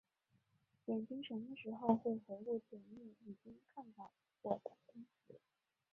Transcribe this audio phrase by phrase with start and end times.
[0.85, 4.09] 眼睛什么时候会回顾前面已经看到
[4.41, 5.39] 过的单词？